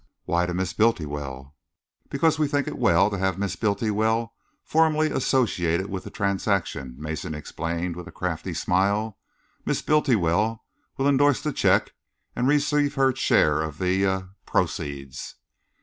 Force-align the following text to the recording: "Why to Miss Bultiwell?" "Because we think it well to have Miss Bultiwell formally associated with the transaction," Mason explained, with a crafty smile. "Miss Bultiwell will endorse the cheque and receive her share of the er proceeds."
"Why 0.25 0.47
to 0.47 0.53
Miss 0.55 0.73
Bultiwell?" 0.73 1.53
"Because 2.09 2.39
we 2.39 2.47
think 2.47 2.67
it 2.67 2.79
well 2.79 3.11
to 3.11 3.19
have 3.19 3.37
Miss 3.37 3.55
Bultiwell 3.55 4.33
formally 4.63 5.11
associated 5.11 5.91
with 5.91 6.05
the 6.05 6.09
transaction," 6.09 6.95
Mason 6.97 7.35
explained, 7.35 7.95
with 7.95 8.07
a 8.07 8.11
crafty 8.11 8.55
smile. 8.55 9.19
"Miss 9.63 9.83
Bultiwell 9.83 10.63
will 10.97 11.07
endorse 11.07 11.39
the 11.43 11.53
cheque 11.53 11.93
and 12.35 12.47
receive 12.47 12.95
her 12.95 13.13
share 13.15 13.61
of 13.61 13.77
the 13.77 14.03
er 14.03 14.29
proceeds." 14.47 15.35